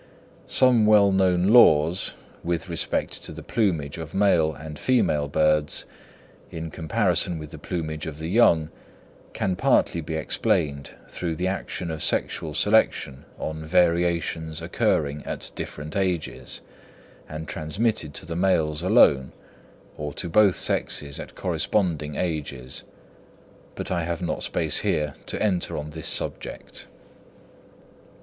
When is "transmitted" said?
17.47-18.15